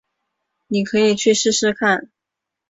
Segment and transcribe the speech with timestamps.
[0.65, 2.09] 妳可以去试试看